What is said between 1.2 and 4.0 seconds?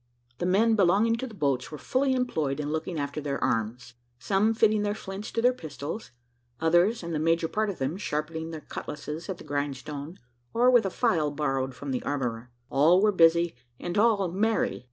the boats were fully employed in looking after their arms;